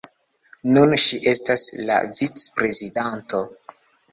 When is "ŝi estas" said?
1.03-1.65